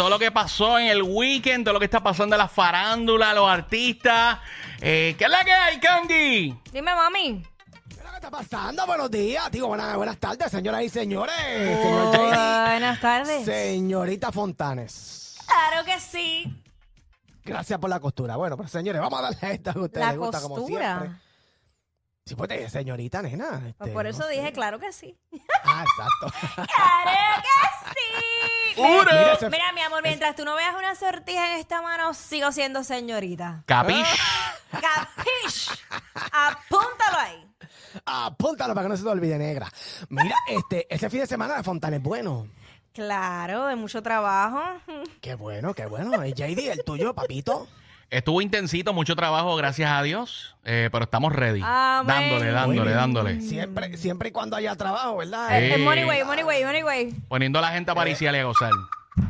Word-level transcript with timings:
todo 0.00 0.08
lo 0.08 0.18
que 0.18 0.30
pasó 0.32 0.78
en 0.78 0.86
el 0.86 1.02
weekend, 1.02 1.62
todo 1.62 1.74
lo 1.74 1.78
que 1.78 1.84
está 1.84 2.02
pasando 2.02 2.34
en 2.34 2.38
la 2.38 2.48
farándula, 2.48 3.34
los 3.34 3.46
artistas. 3.46 4.38
Eh, 4.80 5.14
¿Qué 5.18 5.24
es 5.24 5.30
la 5.30 5.44
que 5.44 5.52
hay, 5.52 5.78
Candy? 5.78 6.58
Dime, 6.72 6.94
mami. 6.94 7.42
¿Qué 7.86 8.00
está 8.14 8.30
pasando? 8.30 8.86
Buenos 8.86 9.10
días, 9.10 9.50
digo, 9.50 9.66
buenas, 9.66 9.94
buenas 9.96 10.16
tardes, 10.16 10.50
señoras 10.50 10.84
y 10.84 10.88
señores. 10.88 11.34
Señor 11.36 12.14
JD. 12.14 12.18
Buenas 12.18 13.00
tardes. 13.02 13.44
Señorita 13.44 14.32
Fontanes. 14.32 15.36
Claro 15.46 15.84
que 15.84 16.00
sí. 16.00 16.50
Gracias 17.44 17.78
por 17.78 17.90
la 17.90 18.00
costura. 18.00 18.36
Bueno, 18.36 18.56
pues 18.56 18.70
señores, 18.70 19.02
vamos 19.02 19.18
a 19.18 19.22
darle 19.24 19.38
a 19.42 19.50
esta 19.52 19.74
que 19.74 19.80
a 19.80 19.82
ustedes 19.82 20.06
La 20.06 20.12
les 20.12 20.18
gusta 20.18 20.40
como 20.40 20.54
costura. 20.54 20.98
siempre. 20.98 21.20
Sí, 22.24 22.36
pues 22.36 22.48
dije, 22.48 22.70
señorita, 22.70 23.20
nena. 23.20 23.48
Pues 23.60 23.74
este, 23.80 23.92
por 23.92 24.06
eso 24.06 24.20
no 24.20 24.28
dije, 24.28 24.46
sé. 24.46 24.52
claro 24.52 24.78
que 24.78 24.92
sí. 24.92 25.18
Ah, 25.64 25.84
exacto. 25.84 26.38
¡Claro 26.54 27.42
que 27.42 27.69
Mira, 28.76 29.38
Mira, 29.50 29.72
mi 29.74 29.80
amor, 29.80 30.02
mientras 30.02 30.34
tú 30.36 30.44
no 30.44 30.54
veas 30.54 30.74
una 30.74 30.94
sortija 30.94 31.52
en 31.52 31.58
esta 31.58 31.82
mano, 31.82 32.14
sigo 32.14 32.50
siendo 32.52 32.82
señorita. 32.82 33.62
Capish. 33.66 34.06
¡Capish! 34.70 35.70
Apúntalo 36.32 37.18
ahí. 37.18 37.46
Apúntalo 38.06 38.74
para 38.74 38.86
que 38.86 38.90
no 38.90 38.96
se 38.96 39.02
te 39.02 39.08
olvide, 39.08 39.38
negra. 39.38 39.70
Mira, 40.08 40.36
este, 40.48 40.86
ese 40.92 41.10
fin 41.10 41.20
de 41.20 41.26
semana 41.26 41.56
de 41.56 41.62
Fontanes, 41.62 42.02
bueno. 42.02 42.46
Claro, 42.92 43.66
de 43.66 43.76
mucho 43.76 44.02
trabajo. 44.02 44.60
Qué 45.20 45.34
bueno, 45.34 45.74
qué 45.74 45.86
bueno. 45.86 46.24
Y 46.24 46.32
JD, 46.32 46.72
el 46.72 46.84
tuyo, 46.84 47.14
papito. 47.14 47.68
Estuvo 48.10 48.42
intensito, 48.42 48.92
mucho 48.92 49.14
trabajo, 49.14 49.54
gracias 49.54 49.88
a 49.90 50.02
Dios. 50.02 50.56
eh, 50.64 50.88
pero 50.90 51.04
estamos 51.04 51.32
ready. 51.32 51.60
Amén. 51.64 52.06
Dándole, 52.08 52.50
dándole, 52.50 52.90
dándole. 52.90 53.40
Siempre, 53.40 53.96
siempre 53.96 54.28
y 54.30 54.32
cuando 54.32 54.56
haya 54.56 54.74
trabajo, 54.74 55.16
¿verdad? 55.18 55.56
Eh. 55.58 55.74
Es 55.74 55.78
money 55.78 56.04
way, 56.04 56.24
money 56.24 56.42
way, 56.44 56.64
money 56.64 56.82
way. 56.82 57.14
Poniendo 57.28 57.60
a 57.60 57.62
la 57.62 57.68
gente 57.68 57.90
a 57.92 57.94
pariciar 57.94 58.34
y 58.34 58.38
a 58.38 58.44
gozar. 58.44 58.72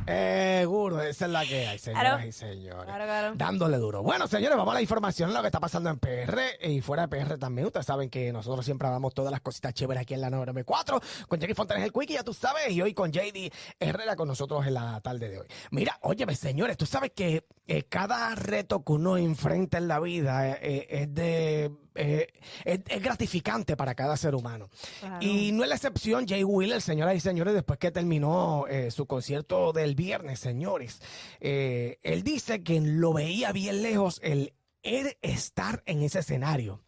Seguro, 0.06 1.00
esa 1.02 1.26
es 1.26 1.30
la 1.30 1.44
que 1.46 1.66
hay, 1.66 1.78
señoras 1.78 2.12
Claro. 2.12 2.26
y 2.28 2.32
señores. 2.32 2.84
Claro, 2.84 3.04
claro. 3.04 3.32
Dándole 3.36 3.76
duro. 3.78 4.02
Bueno, 4.02 4.26
señores, 4.26 4.56
vamos 4.56 4.72
a 4.72 4.74
la 4.74 4.82
información, 4.82 5.32
lo 5.32 5.40
que 5.40 5.46
está 5.48 5.60
pasando 5.60 5.88
en 5.90 5.98
PR 5.98 6.40
y 6.62 6.80
fuera 6.80 7.06
de 7.06 7.08
PR 7.08 7.38
también. 7.38 7.66
Ustedes 7.66 7.86
saben 7.86 8.10
que 8.10 8.32
nosotros 8.32 8.64
siempre 8.64 8.88
hablamos 8.88 9.14
todas 9.14 9.30
las 9.30 9.40
cositas 9.40 9.72
chéveres 9.72 10.02
aquí 10.02 10.14
en 10.14 10.20
la 10.20 10.30
994 10.30 11.00
con 11.28 11.38
Jackie 11.40 11.54
Fontanes 11.54 11.84
el 11.84 11.92
Quickie, 11.92 12.14
ya 12.14 12.24
tú 12.24 12.34
sabes, 12.34 12.70
y 12.70 12.82
hoy 12.82 12.92
con 12.94 13.12
JD 13.12 13.52
Herrera 13.78 14.16
con 14.16 14.28
nosotros 14.28 14.66
en 14.66 14.74
la 14.74 15.00
tarde 15.00 15.28
de 15.28 15.40
hoy. 15.40 15.46
Mira, 15.70 15.98
óyeme, 16.02 16.34
señores, 16.34 16.76
tú 16.76 16.86
sabes 16.86 17.12
que 17.14 17.46
eh, 17.66 17.84
cada 17.84 18.34
reto 18.34 18.84
que 18.84 18.92
uno 18.92 19.16
enfrenta 19.16 19.78
en 19.78 19.88
la 19.88 20.00
vida 20.00 20.50
eh, 20.50 20.58
eh, 20.60 20.86
es 20.90 21.14
de... 21.14 21.70
eh, 21.94 22.28
es, 22.64 22.80
es 22.88 23.02
gratificante 23.02 23.76
para 23.76 23.94
cada 23.94 24.16
ser 24.16 24.34
humano. 24.34 24.68
Claro. 25.00 25.18
Y 25.20 25.52
no 25.52 25.62
es 25.62 25.68
la 25.68 25.74
excepción, 25.76 26.26
Jay 26.26 26.44
Wheeler, 26.44 26.80
señoras 26.80 27.16
y 27.16 27.20
señores, 27.20 27.54
después 27.54 27.78
que 27.78 27.90
terminó 27.90 28.66
eh, 28.68 28.90
su 28.90 29.06
concierto 29.06 29.72
del 29.72 29.94
viernes, 29.94 30.40
señores, 30.40 31.00
eh, 31.40 31.98
él 32.02 32.22
dice 32.22 32.62
que 32.62 32.80
lo 32.80 33.12
veía 33.12 33.52
bien 33.52 33.82
lejos 33.82 34.20
el, 34.22 34.52
el 34.82 35.16
estar 35.22 35.82
en 35.86 36.02
ese 36.02 36.20
escenario. 36.20 36.82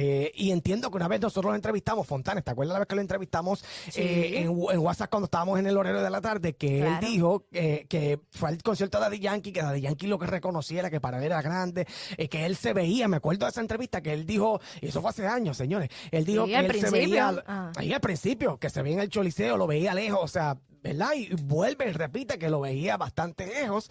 Eh, 0.00 0.30
y 0.36 0.52
entiendo 0.52 0.90
que 0.90 0.96
una 0.96 1.08
vez 1.08 1.20
nosotros 1.20 1.50
lo 1.50 1.56
entrevistamos, 1.56 2.06
Fontanes, 2.06 2.44
¿te 2.44 2.52
acuerdas 2.52 2.74
la 2.74 2.78
vez 2.78 2.88
que 2.88 2.94
lo 2.94 3.00
entrevistamos 3.00 3.64
Sí. 3.90 4.00
eh, 4.00 4.40
en, 4.42 4.46
en 4.48 4.78
WhatsApp 4.78 5.10
cuando 5.10 5.24
estábamos 5.24 5.58
en 5.58 5.66
el 5.66 5.76
horario 5.76 6.00
de 6.02 6.10
la 6.10 6.20
tarde? 6.20 6.54
Que 6.54 6.78
Claro. 6.78 7.04
él 7.06 7.12
dijo 7.12 7.44
eh, 7.52 7.86
que 7.88 8.20
fue 8.30 8.50
al 8.50 8.62
concierto 8.62 8.98
de 8.98 9.04
Daddy 9.04 9.18
Yankee, 9.18 9.52
que 9.52 9.60
Daddy 9.60 9.80
Yankee 9.80 10.06
lo 10.06 10.18
que 10.20 10.26
reconocía 10.26 10.80
era 10.80 10.90
que 10.90 11.00
para 11.00 11.18
él 11.18 11.24
era 11.24 11.42
grande, 11.42 11.86
eh, 12.16 12.28
que 12.28 12.46
él 12.46 12.54
se 12.54 12.72
veía, 12.72 13.08
me 13.08 13.16
acuerdo 13.16 13.46
de 13.46 13.50
esa 13.50 13.60
entrevista 13.60 14.00
que 14.00 14.12
él 14.12 14.24
dijo, 14.24 14.60
y 14.80 14.86
eso 14.88 15.00
fue 15.00 15.10
hace 15.10 15.26
años, 15.26 15.56
señores, 15.56 15.88
él 16.12 16.24
dijo 16.24 16.44
Sí, 16.46 16.52
que 16.52 16.58
él 16.58 16.80
se 16.80 16.90
veía 16.90 17.42
Ah. 17.46 17.72
ahí 17.76 17.92
al 17.92 18.00
principio, 18.00 18.58
que 18.58 18.70
se 18.70 18.82
veía 18.82 18.94
en 18.94 19.00
el 19.00 19.08
choliseo, 19.08 19.56
lo 19.56 19.66
veía 19.66 19.94
lejos, 19.94 20.20
o 20.22 20.28
sea, 20.28 20.56
¿verdad? 20.82 21.10
Y 21.14 21.34
vuelve 21.34 21.88
y 21.88 21.92
repite 21.92 22.38
que 22.38 22.50
lo 22.50 22.60
veía 22.60 22.96
bastante 22.96 23.46
lejos. 23.46 23.90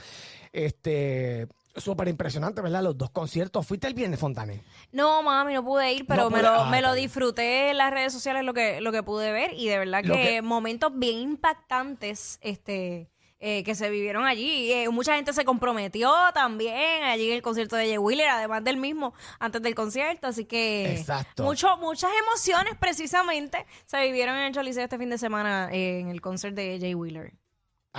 Este, 0.51 1.47
súper 1.75 2.07
impresionante, 2.07 2.61
¿verdad? 2.61 2.83
Los 2.83 2.97
dos 2.97 3.09
conciertos. 3.11 3.65
¿Fuiste 3.67 3.87
el 3.87 3.93
viernes, 3.93 4.19
Fontanes? 4.19 4.61
No, 4.91 5.21
mami, 5.23 5.53
no 5.53 5.63
pude 5.63 5.93
ir, 5.93 6.05
pero 6.07 6.23
No 6.23 6.29
me, 6.29 6.41
lo, 6.41 6.49
ah, 6.49 6.69
me 6.69 6.81
lo 6.81 6.93
disfruté 6.93 7.69
en 7.71 7.77
las 7.77 7.91
redes 7.91 8.13
sociales 8.13 8.43
lo 8.43 8.53
que, 8.53 8.81
lo 8.81 8.91
que 8.91 9.03
pude 9.03 9.31
ver 9.31 9.53
y 9.53 9.67
de 9.67 9.77
verdad 9.79 10.01
que- 10.03 10.41
momentos 10.41 10.91
bien 10.95 11.17
impactantes 11.17 12.39
este 12.41 13.09
eh, 13.39 13.63
que 13.63 13.75
se 13.75 13.89
vivieron 13.89 14.25
allí. 14.25 14.71
Eh, 14.71 14.89
mucha 14.89 15.15
gente 15.15 15.33
se 15.33 15.45
comprometió 15.45 16.11
también 16.33 17.03
allí 17.03 17.29
en 17.29 17.35
el 17.35 17.41
concierto 17.41 17.75
de 17.75 17.87
Jay 17.87 17.97
Wheeler, 17.97 18.29
además 18.29 18.63
del 18.63 18.77
mismo, 18.77 19.13
antes 19.39 19.61
del 19.61 19.75
concierto. 19.75 20.27
Así 20.27 20.45
que 20.45 20.91
Exacto. 20.93 21.43
mucho, 21.43 21.77
muchas 21.77 22.11
emociones 22.27 22.73
precisamente 22.79 23.65
se 23.85 24.01
vivieron 24.01 24.35
en 24.37 24.45
el 24.45 24.53
Choliseo 24.53 24.83
este 24.83 24.97
fin 24.97 25.09
de 25.09 25.17
semana 25.17 25.69
eh, 25.71 25.99
en 25.99 26.09
el 26.09 26.21
concierto 26.21 26.61
de 26.61 26.79
Jay 26.79 26.95
Wheeler. 26.95 27.33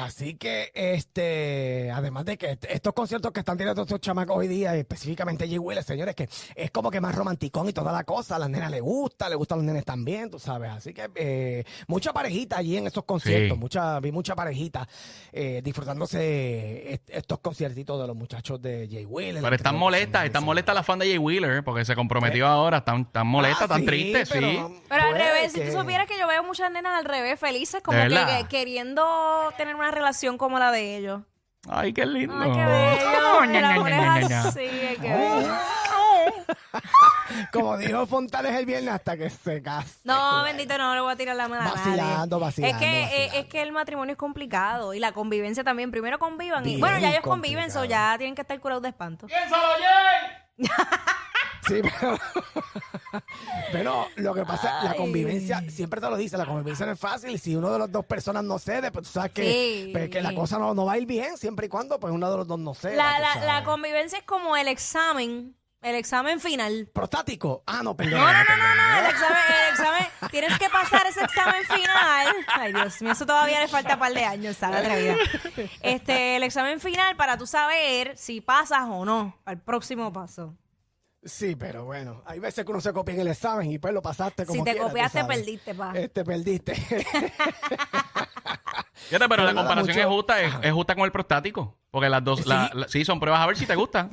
Así 0.00 0.34
que, 0.36 0.70
este, 0.74 1.90
además 1.92 2.24
de 2.24 2.38
que 2.38 2.52
est- 2.52 2.66
estos 2.70 2.92
conciertos 2.92 3.32
que 3.32 3.40
están 3.40 3.58
teniendo 3.58 3.82
estos 3.82 4.00
chamacos 4.00 4.36
hoy 4.36 4.46
día, 4.46 4.76
específicamente 4.76 5.48
Jay 5.48 5.58
Wheeler, 5.58 5.82
señores, 5.82 6.14
que 6.14 6.28
es 6.54 6.70
como 6.70 6.88
que 6.88 7.00
más 7.00 7.16
romanticón 7.16 7.68
y 7.68 7.72
toda 7.72 7.90
la 7.90 8.04
cosa, 8.04 8.36
a 8.36 8.38
las 8.38 8.48
nenas 8.48 8.70
les 8.70 8.80
gusta, 8.80 9.28
le 9.28 9.34
gustan 9.34 9.58
los 9.58 9.64
nenes 9.64 9.84
también, 9.84 10.30
tú 10.30 10.38
sabes. 10.38 10.70
Así 10.70 10.94
que, 10.94 11.10
eh, 11.16 11.64
mucha 11.88 12.12
parejita 12.12 12.58
allí 12.58 12.76
en 12.76 12.86
esos 12.86 13.02
conciertos, 13.04 13.56
Sí. 13.56 13.60
mucha, 13.60 13.98
vi 13.98 14.12
mucha 14.12 14.36
parejita 14.36 14.86
eh, 15.32 15.60
disfrutándose 15.64 16.92
est- 16.94 17.10
estos 17.10 17.40
conciertitos 17.40 18.00
de 18.00 18.06
los 18.06 18.14
muchachos 18.16 18.62
de 18.62 18.88
Jay 18.88 19.04
Wheeler. 19.04 19.42
Pero 19.42 19.56
están 19.56 19.76
molestas, 19.76 20.26
están 20.26 20.44
molestas 20.44 20.76
las 20.76 20.86
fans 20.86 21.00
de 21.00 21.06
Jay 21.06 21.18
Wheeler 21.18 21.64
porque 21.64 21.84
se 21.84 21.96
comprometió 21.96 22.46
ahora. 22.46 22.78
Están, 22.78 23.00
están 23.02 23.26
molestas, 23.26 23.62
Ah, 23.62 23.64
están 23.64 23.80
sí, 23.80 23.86
tristes, 23.86 24.28
pero, 24.30 24.48
sí. 24.48 24.58
Pero 24.88 25.07
revés, 25.18 25.52
si 25.52 25.60
tú 25.60 25.72
supieras 25.72 26.06
que 26.06 26.18
yo 26.18 26.26
veo 26.26 26.42
muchas 26.42 26.70
nenas 26.70 26.98
al 26.98 27.04
revés, 27.04 27.38
felices, 27.38 27.82
como 27.82 27.98
¿De 27.98 28.08
que, 28.08 28.14
verdad? 28.14 28.38
que 28.38 28.48
queriendo 28.48 29.52
tener 29.56 29.74
una 29.74 29.90
relación 29.90 30.38
como 30.38 30.58
la 30.58 30.70
de 30.70 30.96
ellos. 30.96 31.22
Ay, 31.68 31.92
qué 31.92 32.06
lindo. 32.06 32.34
Ay, 32.38 32.52
qué 32.52 32.64
bello. 32.64 33.08
El 33.08 33.16
amor 33.64 33.90
ña, 33.90 34.20
es 34.20 34.32
así, 34.32 34.66
bello. 34.66 35.52
Como 37.52 37.76
dijo 37.76 38.06
Fontanes 38.06 38.54
el 38.54 38.66
viernes 38.66 38.94
hasta 38.94 39.16
que 39.16 39.30
se 39.30 39.62
case. 39.62 39.98
No, 40.04 40.42
bendito, 40.44 40.76
no 40.78 40.94
le 40.94 41.00
voy 41.00 41.12
a 41.12 41.16
tirar 41.16 41.36
la 41.36 41.48
mano 41.48 41.62
a 41.62 41.64
nadie. 41.66 41.78
Vacilando, 41.78 42.38
vacilando, 42.40 42.76
Es 42.76 42.82
que, 42.82 43.00
eh, 43.00 43.04
vacilando. 43.04 43.38
es 43.38 43.46
que 43.46 43.62
el 43.62 43.72
matrimonio 43.72 44.12
es 44.12 44.18
complicado 44.18 44.94
y 44.94 44.98
la 44.98 45.12
convivencia 45.12 45.64
también. 45.64 45.90
Primero 45.90 46.18
convivan. 46.18 46.64
Y, 46.64 46.68
Bien 46.68 46.80
bueno, 46.80 46.98
ya 46.98 47.10
ellos 47.10 47.22
conviven, 47.22 47.70
so 47.70 47.84
ya 47.84 48.14
tienen 48.18 48.34
que 48.34 48.42
estar 48.42 48.58
curados 48.60 48.82
de 48.82 48.88
espanto. 48.90 49.26
¡Piénsalo, 49.26 49.62
Jay! 49.78 50.58
Sí, 51.68 51.82
pero, 52.00 52.18
pero 53.72 54.08
lo 54.16 54.34
que 54.34 54.44
pasa, 54.44 54.82
la 54.84 54.90
Ay. 54.92 54.96
convivencia, 54.96 55.62
siempre 55.70 56.00
te 56.00 56.08
lo 56.08 56.16
dice, 56.16 56.36
la 56.36 56.46
convivencia 56.46 56.86
no 56.86 56.92
es 56.92 56.98
fácil. 57.00 57.38
Si 57.38 57.54
uno 57.54 57.70
de 57.70 57.78
las 57.78 57.92
dos 57.92 58.04
personas 58.06 58.44
no 58.44 58.58
cede, 58.58 58.90
pues 58.90 59.06
tú 59.06 59.12
sabes 59.12 59.32
que, 59.32 59.42
Sí. 59.44 59.90
pues, 59.92 60.08
que 60.10 60.20
la 60.22 60.34
cosa 60.34 60.58
no, 60.58 60.74
no 60.74 60.84
va 60.86 60.92
a 60.94 60.98
ir 60.98 61.06
bien, 61.06 61.36
siempre 61.36 61.66
y 61.66 61.68
cuando 61.68 61.98
pues 62.00 62.12
uno 62.12 62.30
de 62.30 62.36
los 62.38 62.46
dos 62.46 62.58
no 62.58 62.74
ceda. 62.74 62.94
La, 62.96 63.18
la, 63.18 63.44
la 63.44 63.64
convivencia 63.64 64.18
es 64.18 64.24
como 64.24 64.56
el 64.56 64.68
examen, 64.68 65.54
el 65.82 65.94
examen 65.94 66.40
final. 66.40 66.88
Prostático. 66.92 67.62
Ah, 67.66 67.82
no, 67.82 67.96
perdón. 67.96 68.20
No, 68.20 68.26
no, 68.26 68.32
no, 68.32 68.56
no, 68.56 68.74
no, 68.74 68.98
el 68.98 69.06
examen, 69.10 69.42
el 69.48 69.72
examen, 69.74 70.06
tienes 70.30 70.58
que 70.58 70.68
pasar 70.70 71.06
ese 71.06 71.22
examen 71.22 71.62
final. 71.64 72.26
Ay, 72.54 72.72
Dios 72.72 73.00
mío, 73.02 73.12
eso 73.12 73.26
todavía 73.26 73.60
le 73.60 73.68
falta 73.68 73.94
un 73.94 74.00
par 74.00 74.12
de 74.12 74.24
años, 74.24 74.56
¿sabes? 74.56 74.80
atrevida. 74.80 75.16
Este, 75.82 76.36
el 76.36 76.42
examen 76.42 76.80
final 76.80 77.14
para 77.16 77.36
tú 77.38 77.46
saber 77.46 78.16
si 78.16 78.40
pasas 78.40 78.82
o 78.88 79.04
no 79.04 79.36
al 79.44 79.58
próximo 79.60 80.12
paso. 80.12 80.56
Sí, 81.24 81.56
pero 81.56 81.84
bueno, 81.84 82.22
hay 82.26 82.38
veces 82.38 82.64
que 82.64 82.70
uno 82.70 82.80
se 82.80 82.92
copia 82.92 83.12
en 83.14 83.20
el 83.20 83.28
examen 83.28 83.70
y 83.72 83.78
pues 83.78 83.92
lo 83.92 84.00
pasaste 84.00 84.46
como 84.46 84.60
Si 84.60 84.64
te 84.64 84.70
quiera, 84.72 84.86
copiaste, 84.86 85.24
perdiste, 85.24 85.74
pa. 85.74 85.92
Este, 85.94 86.24
perdiste. 86.24 86.74
Fíjate, 89.08 89.28
pero 89.28 89.42
la 89.44 89.54
comparación 89.54 89.86
mucho- 89.96 90.00
es 90.00 90.06
justa, 90.06 90.40
es, 90.40 90.52
es 90.62 90.72
justa 90.72 90.94
con 90.94 91.04
el 91.04 91.12
prostático. 91.12 91.76
Porque 91.90 92.08
las 92.08 92.22
dos, 92.22 92.40
Sí. 92.40 92.48
la- 92.48 92.70
sí, 92.88 93.04
son 93.04 93.18
pruebas 93.20 93.40
a 93.40 93.46
ver 93.46 93.56
si 93.56 93.66
te 93.66 93.74
gusta. 93.74 94.08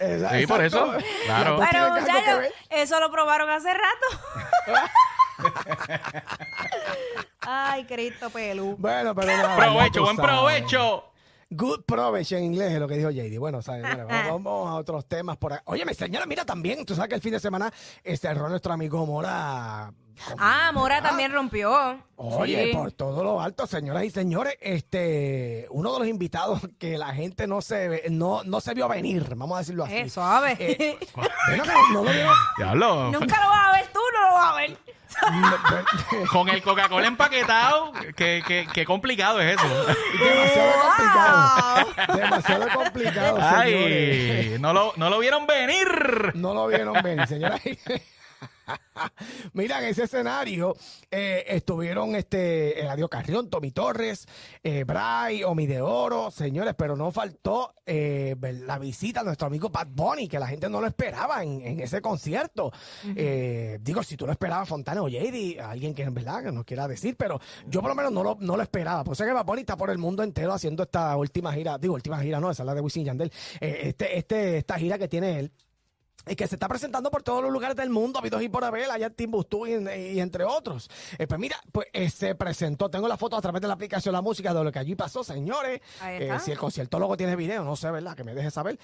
Exacto. 0.00 0.38
Sí, 0.38 0.46
por 0.46 0.62
eso. 0.64 0.92
Claro. 1.26 1.58
Pero 1.70 1.88
muchachos, 1.90 2.44
eso 2.70 3.00
lo 3.00 3.10
probaron 3.10 3.48
hace 3.48 3.72
rato. 3.72 4.06
Ay, 7.40 7.84
Cristo 7.84 8.30
pelú. 8.30 8.76
Bueno, 8.78 9.14
pero 9.14 9.28
ya 9.28 9.56
Provecho, 9.56 10.02
buen 10.02 10.16
sabes. 10.16 10.30
provecho. 10.30 11.11
Good 11.54 11.84
provecho 11.84 12.36
en 12.36 12.44
inglés 12.44 12.72
es 12.72 12.78
lo 12.80 12.88
que 12.88 12.96
dijo 12.96 13.10
JD. 13.10 13.38
Bueno, 13.38 13.62
¿sabes? 13.62 13.82
Bueno, 13.92 14.06
vamos, 14.08 14.42
vamos 14.44 14.70
a 14.70 14.74
otros 14.74 15.06
temas 15.06 15.36
por 15.36 15.52
ahí. 15.52 15.58
Oye, 15.66 15.84
mi 15.84 15.94
señora, 15.94 16.26
mira 16.26 16.44
también, 16.44 16.84
tú 16.84 16.94
sabes 16.94 17.08
que 17.08 17.14
el 17.16 17.20
fin 17.20 17.32
de 17.32 17.40
semana 17.40 17.72
cerró 18.16 18.48
nuestro 18.48 18.72
amigo 18.72 19.04
Mora. 19.06 19.92
Ah, 20.38 20.70
Mora 20.74 21.02
también 21.02 21.32
rompió. 21.32 21.98
Oye, 22.16 22.66
Sí. 22.66 22.72
por 22.76 22.92
todo 22.92 23.24
lo 23.24 23.40
alto, 23.40 23.66
señoras 23.66 24.04
y 24.04 24.10
señores, 24.10 24.54
este, 24.60 25.66
uno 25.70 25.92
de 25.94 25.98
los 26.00 26.08
invitados 26.08 26.60
que 26.78 26.96
la 26.98 27.12
gente 27.14 27.46
no 27.46 27.60
se 27.62 27.88
ve- 27.88 28.02
no, 28.10 28.44
no 28.44 28.60
se 28.60 28.74
vio 28.74 28.88
venir, 28.88 29.34
vamos 29.34 29.56
a 29.56 29.60
decirlo 29.60 29.84
así. 29.84 29.94
Eh, 29.96 30.96
no 31.92 32.04
lo 32.04 32.12
vieron. 32.12 32.34
Diablo. 32.58 33.10
Nunca 33.10 33.40
lo 33.42 33.48
vas 33.48 33.68
a 33.68 33.72
ver 33.72 33.86
tú, 33.92 34.00
no 34.14 34.28
lo 34.28 34.34
vas 34.34 34.52
a 34.52 34.56
ver. 34.56 34.78
Con 36.30 36.48
el 36.48 36.62
Coca-Cola 36.62 37.06
empaquetado, 37.06 37.92
qué, 38.16 38.42
qué, 38.46 38.66
qué 38.72 38.84
complicado 38.84 39.40
es 39.40 39.56
eso. 39.56 39.86
Demasiado 40.18 40.72
complicado. 40.82 42.16
Demasiado 42.16 42.68
complicado, 42.74 43.36
señores. 43.36 44.52
Ay, 44.52 44.56
no 44.58 44.72
lo, 44.72 44.92
no 44.96 45.10
lo 45.10 45.18
vieron 45.18 45.46
venir. 45.46 46.32
No 46.34 46.54
lo 46.54 46.66
vieron 46.66 47.02
venir, 47.02 47.26
señora. 47.26 47.58
Mira, 49.52 49.80
en 49.80 49.86
ese 49.86 50.04
escenario 50.04 50.74
eh, 51.10 51.44
estuvieron 51.48 52.14
este 52.14 52.80
Eladio 52.80 53.08
Carrión, 53.08 53.48
Tommy 53.50 53.70
Torres, 53.70 54.26
eh, 54.62 54.84
Bray, 54.84 55.44
Omi 55.44 55.66
de 55.66 55.80
Oro, 55.80 56.30
señores, 56.30 56.74
pero 56.76 56.96
no 56.96 57.10
faltó 57.10 57.74
eh, 57.86 58.36
la 58.40 58.78
visita 58.78 59.20
a 59.20 59.24
nuestro 59.24 59.46
amigo 59.46 59.70
Bad 59.70 59.88
Bunny, 59.88 60.28
que 60.28 60.38
la 60.38 60.46
gente 60.46 60.68
no 60.68 60.80
lo 60.80 60.86
esperaba 60.86 61.42
en, 61.42 61.60
en 61.62 61.80
ese 61.80 62.00
concierto. 62.00 62.72
Eh, 63.16 63.78
digo, 63.80 64.02
si 64.02 64.16
tú 64.16 64.26
lo 64.26 64.32
esperabas, 64.32 64.68
Fontana 64.68 65.02
o 65.02 65.08
JD, 65.08 65.60
alguien 65.60 65.94
que 65.94 66.02
en 66.02 66.14
verdad 66.14 66.44
que 66.44 66.52
nos 66.52 66.64
quiera 66.64 66.88
decir, 66.88 67.16
pero 67.16 67.40
yo 67.66 67.80
por 67.80 67.90
lo 67.90 67.94
menos 67.94 68.12
no 68.12 68.22
lo, 68.22 68.36
no 68.40 68.56
lo 68.56 68.62
esperaba. 68.62 69.04
Por 69.04 69.14
eso 69.14 69.24
es 69.24 69.28
que 69.28 69.34
Bad 69.34 69.44
Bunny 69.44 69.60
está 69.60 69.76
por 69.76 69.90
el 69.90 69.98
mundo 69.98 70.22
entero 70.22 70.52
haciendo 70.52 70.82
esta 70.82 71.16
última 71.16 71.52
gira, 71.52 71.78
digo, 71.78 71.94
última 71.94 72.18
gira, 72.20 72.40
no, 72.40 72.50
esa 72.50 72.62
es 72.62 72.66
la 72.66 72.74
de 72.74 72.80
Wisin 72.80 73.04
Yandel, 73.04 73.32
Eh, 73.60 73.80
este, 73.84 74.18
este, 74.18 74.58
esta 74.58 74.78
gira 74.78 74.98
que 74.98 75.08
tiene 75.08 75.38
él 75.38 75.52
y 76.26 76.36
que 76.36 76.46
se 76.46 76.54
está 76.56 76.68
presentando 76.68 77.10
por 77.10 77.22
todos 77.22 77.42
los 77.42 77.52
lugares 77.52 77.76
del 77.76 77.90
mundo, 77.90 78.18
habidos 78.18 78.42
y 78.42 78.48
por 78.48 78.64
haber, 78.64 78.90
allá 78.90 79.06
en 79.06 79.14
Timbuktu 79.14 79.66
y, 79.66 79.72
y 80.14 80.20
entre 80.20 80.44
otros. 80.44 80.88
Eh, 81.18 81.26
pues 81.26 81.40
mira, 81.40 81.56
pues 81.72 81.88
eh, 81.92 82.08
se 82.10 82.34
presentó, 82.34 82.88
tengo 82.90 83.08
la 83.08 83.16
foto 83.16 83.36
a 83.36 83.40
través 83.42 83.60
de 83.62 83.68
la 83.68 83.74
aplicación 83.74 84.12
La 84.12 84.22
Música 84.22 84.54
de 84.54 84.62
lo 84.62 84.70
que 84.72 84.78
allí 84.78 84.94
pasó, 84.94 85.24
señores. 85.24 85.80
Ahí 86.00 86.16
Eh, 86.16 86.22
está. 86.24 86.38
si 86.38 86.52
el 86.52 86.58
concierto 86.58 86.98
luego 86.98 87.16
tiene 87.16 87.34
video, 87.36 87.64
no 87.64 87.74
sé, 87.76 87.90
¿verdad? 87.90 88.14
Que 88.16 88.24
me 88.24 88.34
deje 88.34 88.50
saber. 88.50 88.78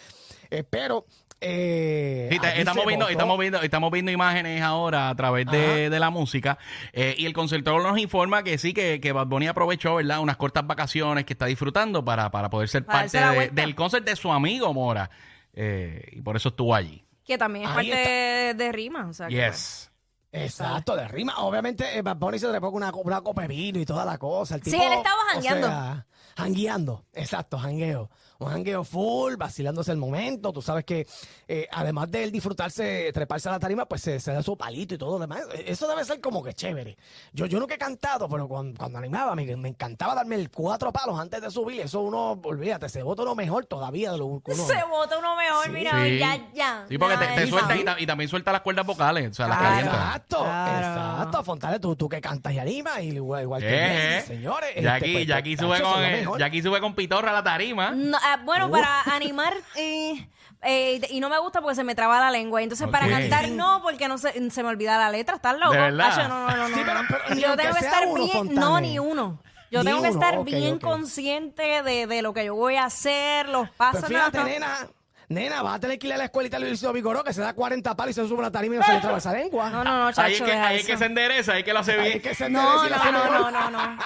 Eh, 0.51 0.65
pero... 0.69 1.05
Eh, 1.41 2.29
Sí, 2.33 2.39
estamos, 2.57 2.85
viendo, 2.85 3.09
estamos, 3.09 3.39
viendo, 3.39 3.63
estamos 3.63 3.93
viendo 3.93 4.11
imágenes 4.11 4.61
ahora 4.61 5.09
a 5.09 5.15
través 5.15 5.47
de, 5.47 5.89
de 5.89 6.01
la 6.01 6.11
música 6.11 6.59
eh, 6.93 7.15
y 7.17 7.27
el 7.27 7.33
concertor 7.33 7.81
nos 7.81 7.97
informa 7.99 8.43
que 8.43 8.59
sí, 8.59 8.75
que, 8.75 9.01
que 9.01 9.13
Bad 9.13 9.29
Bunny 9.29 9.47
aprovechó 9.47 9.95
¿verdad? 9.95 10.19
unas 10.19 10.37
cortas 10.37 10.67
vacaciones 10.67 11.25
que 11.25 11.35
está 11.35 11.47
disfrutando 11.47 12.05
para, 12.05 12.31
para 12.33 12.51
poder 12.51 12.69
ser 12.69 12.85
Para 12.85 13.01
parte 13.09 13.19
de- 13.19 13.49
del 13.51 13.77
concert 13.77 14.05
de 14.05 14.17
su 14.17 14.33
amigo 14.33 14.75
Mora 14.75 15.11
eh, 15.55 16.09
y 16.11 16.21
por 16.23 16.35
eso 16.37 16.49
estuvo 16.49 16.75
allí. 16.75 17.05
Que 17.29 17.39
también 17.39 17.67
es 17.67 17.77
Ahí 17.77 17.91
parte 17.91 18.09
de, 18.11 18.55
de 18.55 18.73
rima. 18.73 19.07
O 19.09 19.13
sea, 19.13 19.29
que- 19.29 19.35
Yes. 19.37 19.91
Exacto, 20.33 20.97
de 20.97 21.07
rima. 21.09 21.35
Obviamente, 21.39 21.97
eh, 21.97 22.03
Bad 22.03 22.17
Bunny 22.17 22.39
se 22.39 22.49
trepó 22.49 22.73
con 22.73 22.83
una, 22.83 22.91
una 22.93 23.21
copa 23.21 23.43
de 23.43 23.49
vino 23.49 23.79
y 23.79 23.87
toda 23.87 24.05
la 24.05 24.19
cosa. 24.19 24.57
El 24.57 24.63
Sí, 24.63 24.71
tipo, 24.73 24.83
él 24.83 24.93
estaba 24.95 25.17
o 25.17 25.33
jangueando. 25.35 25.67
sea, 25.67 26.07
jangueando, 26.37 27.05
exacto, 27.15 27.59
jangueo. 27.59 28.11
Un 28.41 28.49
jangueo 28.51 28.85
full, 28.85 29.35
vacilándose 29.35 29.91
el 29.91 29.97
momento. 29.99 30.53
Tú 30.53 30.63
sabes 30.63 30.85
que 30.85 31.09
eh, 31.49 31.67
además 31.73 32.09
de 32.09 32.23
él 32.23 32.31
disfrutarse, 32.31 33.11
treparse 33.13 33.49
a 33.49 33.53
la 33.53 33.59
tarima, 33.59 33.87
pues 33.87 34.01
se, 34.01 34.21
se 34.21 34.33
da 34.33 34.45
su 34.45 34.57
palito 34.57 34.95
y 34.95 34.99
todo 34.99 35.15
lo 35.15 35.19
demás. 35.19 35.41
Eh, 35.55 35.65
Eso 35.67 35.89
debe 35.89 36.05
ser 36.05 36.21
como 36.21 36.41
que 36.45 36.55
chévere. 36.55 36.97
Yo, 37.33 37.47
yo 37.47 37.59
nunca 37.59 37.75
he 37.75 37.79
cantado, 37.79 38.29
pero 38.29 38.47
cuando, 38.47 38.79
cuando 38.79 38.99
animaba, 38.99 39.35
me, 39.35 39.57
me 39.57 39.71
encantaba 39.71 40.15
darme 40.15 40.37
el 40.37 40.53
cuatro 40.53 40.93
palos 40.93 41.19
antes 41.19 41.43
de 41.43 41.51
subir. 41.51 41.81
Eso 41.81 42.01
uno, 42.01 42.39
olvídate, 42.45 42.89
se 42.89 43.03
vota 43.03 43.23
uno 43.23 43.35
mejor 43.35 43.67
todavía 43.67 44.13
de 44.13 44.19
lo 44.19 44.41
que 44.45 44.53
uno. 44.53 44.65
Se 44.69 44.85
vota 44.89 45.19
uno 45.19 45.35
mejor, 45.35 45.65
Sí. 45.65 45.71
mira, 45.73 46.05
Sí. 46.05 46.19
ya, 46.21 46.49
ya. 46.55 46.85
Sí, 46.89 46.97
porque 46.97 47.17
te, 47.17 47.27
te 47.27 47.47
suelta 47.49 47.77
y, 47.77 47.85
ta- 47.85 47.97
y 48.01 48.07
también 48.07 48.31
suelta 48.31 48.53
las 48.53 48.61
cuerdas 48.61 48.87
vocales, 48.87 49.33
o 49.33 49.35
sea, 49.35 49.49
las 49.49 49.59
Claro. 49.59 49.75
calienta. 49.75 49.97
Exacto, 49.97 50.39
Claro. 50.45 50.79
exacto. 51.17 51.43
Fontane, 51.43 51.81
tú, 51.81 51.97
tú 51.97 52.09
que 52.09 52.21
cantas 52.21 52.53
y 52.53 52.61
animas, 52.61 53.01
y 53.01 53.07
igual, 53.09 53.43
igual 53.43 53.63
que 53.63 53.69
Eh, 53.69 54.21
Jay, 54.21 54.37
señores. 54.37 54.69
este, 54.71 54.83
Jackie, 54.83 55.13
pues, 55.13 55.27
Jackie 55.27 55.57
sube 55.57 55.81
con 55.83 56.05
eh, 56.09 56.21
mejor. 56.21 56.39
Jackie 56.39 56.63
sube 56.63 56.81
con 56.81 56.95
pitorra 56.95 57.31
a 57.31 57.35
la 57.35 57.43
tarima. 57.45 57.91
No, 57.93 58.19
ah, 58.23 58.39
bueno, 58.45 58.67
Uh. 58.67 58.71
para 58.71 59.03
animar 59.15 59.55
eh, 59.77 60.29
eh, 60.63 61.01
y 61.11 61.21
no 61.21 61.29
me 61.29 61.39
gusta 61.39 61.61
porque 61.61 61.75
se 61.77 61.85
me 61.85 61.95
traba 61.95 62.19
la 62.21 62.31
lengua. 62.31 62.63
Entonces, 62.63 62.89
para 62.89 63.07
Ok. 63.07 63.13
cantar 63.13 63.49
no, 63.51 63.81
porque 63.83 64.09
no 64.09 64.19
se, 64.19 64.51
se 64.51 64.63
me 64.63 64.69
olvida 64.69 64.99
la 64.99 65.11
letra. 65.11 65.37
¿Estás 65.37 65.59
loco? 65.59 65.73
¿De 65.73 65.79
verdad? 65.79 66.09
Acho, 66.19 66.29
no, 66.29 66.49
no, 66.51 66.57
no, 66.57 66.69
no, 66.69 66.75
Sí, 66.77 66.83
pero- 66.85 67.03
no. 67.03 67.09
pero 67.09 67.35
ni 67.35 67.41
Yo 67.41 67.49
aunque 67.49 67.63
tengo 67.63 67.75
que 67.77 67.81
sea 67.81 67.91
estar 67.91 68.07
uno, 68.09 68.25
bien. 68.25 68.33
Fontane. 68.37 68.61
No, 68.61 68.81
ni 68.81 68.99
uno. 68.99 69.43
Yo 69.71 69.81
Ni 69.81 69.87
tengo 69.87 70.03
que 70.03 70.09
uno, 70.09 70.19
estar 70.21 70.39
ok, 70.39 70.47
bien 70.47 70.75
ok. 70.77 70.81
consciente 70.81 71.83
de, 71.83 72.07
de 72.07 72.23
lo 72.23 72.33
que 72.33 72.45
yo 72.47 72.55
voy 72.55 72.77
a 72.77 72.85
hacer, 72.87 73.49
los 73.51 73.69
pasos. 73.71 74.01
Pues 74.01 74.13
fíjate, 74.13 74.39
no, 74.39 74.45
no. 74.45 74.49
nena, 74.51 74.89
nena, 75.29 75.63
vas 75.63 75.77
a 75.77 75.81
tener 75.81 75.99
que 75.99 76.07
ir 76.07 76.13
a 76.15 76.17
la 76.17 76.25
escuelita 76.25 76.59
de 76.59 76.67
Luisito 76.67 76.93
Vigoró, 76.93 77.23
que 77.25 77.33
se 77.33 77.41
da 77.41 77.53
40 77.53 77.95
palos 77.97 78.11
y 78.11 78.15
se 78.21 78.27
sube 78.29 78.39
una 78.39 78.51
tarima 78.51 78.77
y 78.77 78.79
no 78.79 78.85
se 78.85 78.93
le 78.95 79.01
traba 79.01 79.19
esa 79.19 79.33
lengua. 79.33 79.71
No, 79.71 79.85
no, 79.85 80.05
no, 80.05 80.13
chacho, 80.13 80.23
Ahí 80.23 80.33
es 80.35 80.41
que, 80.41 80.47
deja 80.51 80.67
ahí 80.69 80.77
es 80.79 80.87
que 80.87 80.97
se 80.97 81.05
endereza, 81.05 81.53
ahí 81.53 81.59
es 81.61 81.65
que 81.65 81.73
lo 81.73 81.79
hace 81.81 81.93
Ahí 81.93 82.03
bien. 82.03 82.17
es 82.17 82.23
que 82.23 82.35
se 82.35 82.49
No, 82.49 82.87
y 82.87 82.91
la 82.91 82.97
no, 82.97 83.03
hace 83.03 83.13
no, 83.13 83.51
no, 83.51 83.71
no, 83.71 83.71
no. 83.71 83.99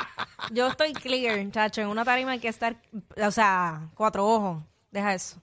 Yo 0.50 0.66
estoy 0.69 0.92
clear, 0.92 1.50
chacho. 1.50 1.80
En 1.82 1.88
una 1.88 2.04
tarima 2.04 2.32
hay 2.32 2.40
que 2.40 2.48
estar, 2.48 2.74
o 3.16 3.30
sea, 3.30 3.82
cuatro 3.94 4.26
ojos. 4.26 4.62
Deja 4.90 5.14
eso. 5.14 5.40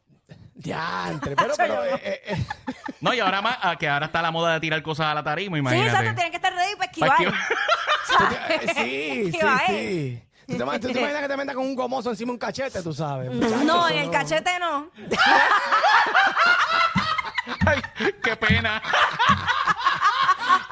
Diantre, 0.53 1.35
pero, 1.37 1.53
pero, 1.55 1.85
eh, 1.85 2.01
eh, 2.03 2.21
eh, 2.27 2.37
No, 2.99 3.13
y 3.13 3.19
ahora 3.21 3.41
más, 3.41 3.57
ah, 3.61 3.77
que 3.77 3.87
ahora 3.87 4.07
está 4.07 4.21
la 4.21 4.31
moda 4.31 4.53
de 4.55 4.59
tirar 4.59 4.81
cosas 4.83 5.05
a 5.07 5.13
la 5.13 5.23
tarima, 5.23 5.55
Sí, 5.55 5.59
imagínate. 5.59 5.89
exacto. 5.89 6.13
Tienen 6.15 6.31
que 6.31 6.35
estar 6.37 6.53
ready 6.53 6.75
para 6.75 6.77
Pa' 6.77 6.85
esquivar. 6.91 7.11
esquivar. 7.21 8.51
eh, 8.51 8.59
sí, 8.67 8.73
sí, 8.73 9.29
Esquivar, 9.29 9.61
sí. 9.67 10.23
¿Tú 10.49 10.57
te, 10.57 10.63
imaginas- 10.63 10.81
tú 10.81 10.87
te 10.93 10.99
imaginas 10.99 11.21
que 11.21 11.27
te 11.27 11.37
metas 11.37 11.55
con 11.55 11.65
un 11.65 11.75
gomoso 11.75 12.09
encima 12.09 12.29
de 12.29 12.33
un 12.33 12.39
cachete, 12.39 12.81
tú 12.81 12.93
sabes? 12.93 13.31
Muchacho, 13.31 13.63
No, 13.63 13.87
en 13.89 13.97
el 13.99 14.09
cachete 14.11 14.57
no. 14.59 14.89
Ay, 17.67 17.81
qué 18.23 18.35
pena. 18.35 18.81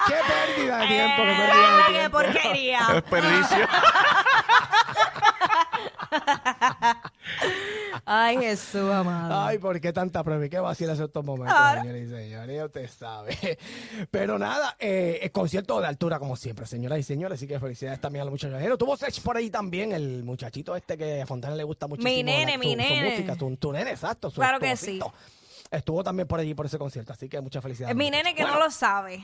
Qué 0.08 0.16
pérdida 0.56 0.78
de 0.78 0.88
tiempo, 0.88 1.24
qué 1.24 1.32
Eh, 1.32 1.36
pérdida 1.38 1.78
de 1.78 1.84
¡Qué 1.86 1.94
tiempo. 2.00 2.18
porquería! 2.18 2.88
Desperdicio. 2.94 3.68
Ay, 8.10 8.38
Jesús, 8.38 8.90
amado. 8.90 9.42
Ay, 9.42 9.58
¿por 9.58 9.82
qué 9.82 9.92
tanta 9.92 10.24
prueba? 10.24 10.46
¿Y 10.46 10.50
qué 10.50 10.60
vacila 10.60 10.94
en 10.94 11.04
estos 11.04 11.26
momentos, 11.26 11.54
Claro. 11.54 11.82
señores 11.82 12.08
y 12.08 12.10
señores? 12.10 12.64
Usted 12.64 12.90
sabe. 12.90 13.38
Pero 14.12 14.40
nada, 14.40 14.78
eh, 14.80 15.20
el 15.24 15.32
concierto 15.34 15.82
de 15.82 15.88
altura, 15.88 16.18
como 16.18 16.38
siempre, 16.38 16.66
señoras 16.66 17.00
y 17.00 17.04
señores. 17.04 17.38
Así 17.38 17.48
que 17.48 17.60
felicidades 17.60 18.00
también 18.00 18.24
al 18.24 18.32
muchacho. 18.32 18.56
Pero 18.58 18.78
Tuvo 18.78 18.96
Sech 18.96 19.20
por 19.22 19.36
ahí 19.36 19.50
también, 19.50 19.92
el 19.92 20.24
muchachito 20.24 20.74
este 20.76 20.98
que 20.98 21.22
a 21.22 21.26
Fontana 21.26 21.56
le 21.56 21.64
gusta 21.66 21.88
muchísimo. 21.88 22.14
Mi 22.16 22.24
nene, 22.24 22.54
la- 22.54 22.58
mi 22.58 22.66
su, 22.66 22.72
su 22.72 22.78
nene. 22.78 23.10
música, 23.12 23.36
tu, 23.36 23.58
tu 23.58 23.74
nene, 23.74 23.92
exacto. 23.92 24.30
Su 24.30 24.36
Claro 24.40 24.60
que 24.60 24.72
esposito. 24.72 25.14
Estuvo 25.70 26.02
también 26.02 26.30
por 26.30 26.40
allí, 26.40 26.54
por 26.54 26.66
ese 26.66 26.78
concierto. 26.78 27.12
Así 27.12 27.28
que 27.28 27.42
muchas 27.42 27.62
felicidades. 27.62 27.92
Es 27.92 27.98
mi 27.98 28.10
nene 28.10 28.34
que 28.34 28.44
Bueno, 28.44 28.58
no 28.60 28.64
lo 28.66 28.72
sabe. 28.72 29.22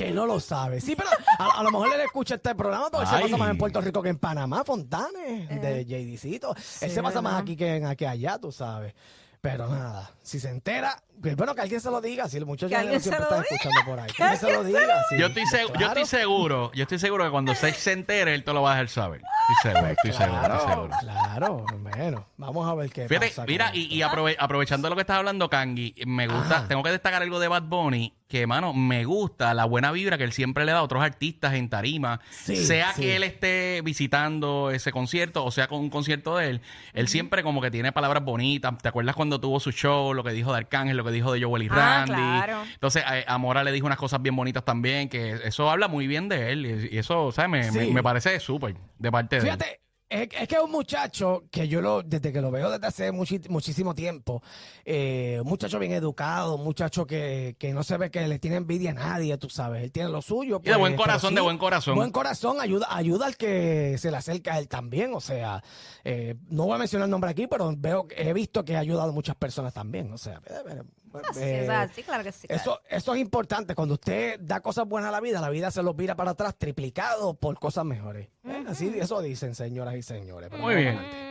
Que 0.00 0.12
no 0.12 0.24
lo 0.24 0.40
sabe. 0.40 0.80
Sí, 0.80 0.96
pero 0.96 1.10
a, 1.38 1.60
a 1.60 1.62
lo 1.62 1.70
mejor 1.70 1.92
él 1.94 2.00
escucha 2.00 2.36
este 2.36 2.54
programa 2.54 2.88
porque 2.90 3.06
se 3.06 3.20
pasa 3.20 3.36
más 3.36 3.50
en 3.50 3.58
Puerto 3.58 3.80
Rico 3.82 4.02
que 4.02 4.08
en 4.08 4.18
Panamá, 4.18 4.64
Fontane, 4.64 5.46
de 5.46 5.84
JDcito. 5.84 6.54
Él 6.80 6.90
se 6.90 7.02
pasa 7.02 7.20
más 7.20 7.40
aquí 7.42 7.54
que, 7.54 7.76
en, 7.76 7.94
que 7.96 8.06
allá, 8.06 8.38
tú 8.38 8.50
sabes. 8.50 8.94
Pero 9.42 9.68
nada, 9.68 10.10
si 10.30 10.38
se 10.38 10.48
entera, 10.48 10.96
pues 11.20 11.34
bueno, 11.34 11.54
que 11.56 11.60
alguien 11.62 11.80
se 11.80 11.90
lo 11.90 12.00
diga, 12.00 12.28
si 12.28 12.36
el 12.36 12.46
muchacho 12.46 12.76
alguien 12.76 13.00
siempre 13.00 13.24
está 13.24 13.34
diga. 13.40 13.46
escuchando 13.50 13.80
por 13.84 13.98
ahí. 13.98 14.10
Que 14.16 14.22
alguien 14.22 14.40
se 14.40 14.52
lo 14.52 14.62
diga. 14.64 15.02
sí. 15.10 15.18
Yo 15.18 15.26
estoy, 15.26 15.42
seg- 15.42 15.66
yo 15.66 15.72
Claro. 15.72 16.00
estoy 16.00 16.06
seguro, 16.20 16.70
yo 16.72 16.82
estoy 16.82 16.98
seguro 17.00 17.24
que 17.24 17.30
cuando 17.30 17.52
Sech 17.54 17.74
se 17.74 17.92
entere, 17.92 18.32
él 18.34 18.44
te 18.44 18.52
lo 18.52 18.62
va 18.62 18.70
a 18.70 18.74
dejar 18.74 18.88
saber. 18.88 19.20
Estoy 19.58 19.72
seguro, 19.72 19.90
estoy 19.92 20.12
seguro, 20.12 20.36
estoy 20.42 20.48
Claro, 20.58 20.68
seguro. 20.70 20.96
claro. 21.00 21.66
Bueno, 21.80 22.26
vamos 22.36 22.68
a 22.70 22.74
ver 22.76 22.90
qué 22.92 23.08
Fíjate, 23.08 23.28
pasa. 23.28 23.44
mira, 23.46 23.70
y, 23.74 24.00
aprove- 24.02 24.36
aprovechando 24.38 24.88
lo 24.88 24.94
que 24.94 25.00
estás 25.00 25.16
hablando, 25.18 25.50
Kangi, 25.50 25.94
me 26.06 26.28
gusta, 26.28 26.58
Ajá. 26.58 26.68
tengo 26.68 26.82
que 26.84 26.90
destacar 26.90 27.20
algo 27.22 27.40
de 27.40 27.48
Bad 27.48 27.64
Bunny, 27.64 28.14
que, 28.28 28.46
mano, 28.46 28.72
me 28.72 29.04
gusta 29.04 29.52
la 29.54 29.64
buena 29.64 29.90
vibra 29.90 30.16
que 30.16 30.22
él 30.22 30.32
siempre 30.32 30.64
le 30.64 30.70
da 30.70 30.78
a 30.78 30.82
otros 30.84 31.02
artistas 31.02 31.54
en 31.54 31.68
tarima, 31.68 32.20
Sí, 32.30 32.54
sea 32.64 32.92
sí. 32.92 33.02
que 33.02 33.16
él 33.16 33.24
esté 33.24 33.80
visitando 33.82 34.70
ese 34.70 34.92
concierto 34.92 35.44
o 35.44 35.50
sea 35.50 35.66
con 35.66 35.80
un 35.80 35.90
concierto 35.90 36.36
de 36.36 36.50
él, 36.50 36.60
él 36.92 37.08
siempre 37.08 37.42
como 37.42 37.60
que 37.60 37.72
tiene 37.72 37.90
palabras 37.90 38.22
bonitas. 38.24 38.78
¿Te 38.78 38.88
acuerdas 38.88 39.16
cuando 39.16 39.40
tuvo 39.40 39.58
su 39.58 39.72
show, 39.72 40.14
lo 40.20 40.24
que 40.24 40.32
dijo 40.32 40.52
de 40.52 40.58
Arcángel, 40.58 40.96
lo 40.96 41.04
que 41.04 41.10
dijo 41.10 41.32
de 41.32 41.42
Joel 41.42 41.62
y 41.64 41.68
Ah, 41.70 42.04
Randy? 42.06 42.12
claro. 42.14 42.62
Entonces, 42.72 43.02
a, 43.04 43.34
a 43.34 43.38
Mora 43.38 43.64
le 43.64 43.72
dijo 43.72 43.86
unas 43.86 43.98
cosas 43.98 44.20
bien 44.22 44.36
bonitas 44.36 44.64
también, 44.64 45.08
que 45.08 45.32
eso 45.44 45.70
habla 45.70 45.88
muy 45.88 46.06
bien 46.06 46.28
de 46.28 46.52
él, 46.52 46.66
y, 46.66 46.94
y 46.94 46.98
eso, 46.98 47.32
¿sabes? 47.32 47.50
Me, 47.50 47.78
me- 47.80 47.86
Sí. 47.86 47.92
me 47.92 48.02
parece 48.02 48.38
súper 48.40 48.74
de 48.98 49.10
parte 49.12 49.36
de 49.36 49.42
él. 49.42 49.46
Fíjate, 49.46 49.80
es, 50.10 50.28
es 50.38 50.48
que 50.48 50.56
es 50.56 50.60
un 50.60 50.70
muchacho 50.72 51.44
que 51.50 51.68
yo 51.68 51.80
lo, 51.80 52.02
desde 52.02 52.32
que 52.32 52.40
lo 52.40 52.50
veo 52.50 52.70
desde 52.70 52.86
hace 52.86 53.12
muchi- 53.12 53.48
muchísimo 53.48 53.94
tiempo, 53.94 54.42
eh, 54.84 55.38
un 55.42 55.48
muchacho 55.48 55.78
bien 55.78 55.92
educado, 55.92 56.56
un 56.56 56.64
muchacho 56.64 57.06
que, 57.06 57.56
que 57.58 57.72
no 57.72 57.82
se 57.82 57.96
ve 57.96 58.10
que 58.10 58.26
le 58.28 58.38
tiene 58.38 58.56
envidia 58.56 58.90
a 58.90 58.94
nadie, 58.94 59.38
tú 59.38 59.48
sabes, 59.48 59.82
él 59.82 59.92
tiene 59.92 60.10
lo 60.10 60.20
suyo. 60.20 60.60
Y 60.62 60.68
de 60.68 60.76
buen 60.76 60.92
pero 60.92 61.02
corazón, 61.04 61.34
de 61.34 61.40
buen 61.40 61.58
corazón. 61.58 61.94
Buen 61.94 62.10
corazón, 62.10 62.60
ayuda, 62.60 62.86
ayuda 62.90 63.26
al 63.26 63.36
que 63.36 63.96
se 63.98 64.10
le 64.10 64.16
acerca 64.16 64.54
a 64.54 64.58
él 64.58 64.68
también, 64.68 65.14
o 65.14 65.20
sea, 65.20 65.62
eh, 66.04 66.34
no 66.48 66.64
voy 66.66 66.74
a 66.74 66.78
mencionar 66.78 67.06
el 67.06 67.10
nombre 67.10 67.30
aquí, 67.30 67.46
pero 67.46 67.72
veo, 67.78 68.06
he 68.16 68.32
visto 68.32 68.64
que 68.64 68.76
ha 68.76 68.80
ayudado 68.80 69.10
a 69.10 69.12
muchas 69.12 69.36
personas 69.36 69.72
también, 69.72 70.12
o 70.12 70.18
sea, 70.18 70.40
eh, 70.46 70.54
eh, 70.70 70.82
Sí, 71.32 71.40
Eh, 71.40 71.62
o 71.62 71.66
sea, 71.66 71.88
sí, 71.94 72.02
claro 72.02 72.22
que 72.24 72.32
sí. 72.32 72.46
claro. 72.46 72.62
Eso, 72.62 72.80
eso 72.88 73.14
es 73.14 73.20
importante. 73.20 73.74
Cuando 73.74 73.94
usted 73.94 74.38
da 74.40 74.60
cosas 74.60 74.86
buenas 74.86 75.08
a 75.08 75.12
la 75.12 75.20
vida, 75.20 75.40
la 75.40 75.50
vida 75.50 75.70
se 75.70 75.82
los 75.82 75.96
vira 75.96 76.14
para 76.16 76.32
atrás 76.32 76.54
triplicado 76.56 77.34
por 77.34 77.58
cosas 77.58 77.84
mejores. 77.84 78.28
¿Eh? 78.44 78.64
Así 78.68 78.92
eso 78.98 79.20
dicen, 79.20 79.54
señoras 79.54 79.94
y 79.96 80.02
señores. 80.02 80.50
Muy 80.52 80.74
bien. 80.74 80.98
adelante. 80.98 81.30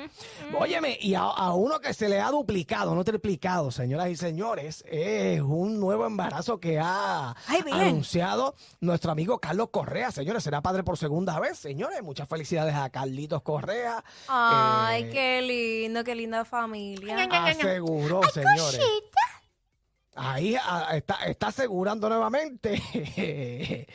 Óyeme, 0.58 0.98
y 1.02 1.14
a, 1.14 1.22
a 1.22 1.54
uno 1.54 1.80
que 1.80 1.94
se 1.94 2.10
le 2.10 2.20
ha 2.20 2.30
duplicado, 2.32 2.96
no 2.96 3.04
triplicado, 3.04 3.72
señoras 3.72 4.10
y 4.10 4.16
señores, 4.16 4.84
es 4.88 5.40
un 5.42 5.80
nuevo 5.80 6.06
embarazo 6.08 6.60
que 6.60 6.80
ha 6.82 7.36
Ay, 7.48 7.62
anunciado 7.72 8.56
nuestro 8.82 9.12
amigo 9.12 9.40
Carlos 9.40 9.70
Correa. 9.70 10.12
Señores, 10.12 10.44
será 10.44 10.62
padre 10.62 10.84
por 10.84 10.98
segunda 10.98 11.40
vez. 11.40 11.58
Señores, 11.60 12.02
muchas 12.02 12.28
felicidades 12.28 12.76
a 12.76 12.90
Carlitos 12.90 13.42
Correa. 13.44 14.04
Ay, 14.28 15.04
Eh, 15.04 15.10
qué 15.12 15.42
lindo, 15.42 16.04
qué 16.04 16.16
linda 16.16 16.44
familia. 16.46 17.28
Aseguró, 17.32 18.22
señores. 18.34 18.80
Ahí 20.22 20.54
ah, 20.62 20.90
está, 20.98 21.16
está 21.28 21.48
asegurando 21.48 22.10
nuevamente. 22.10 22.74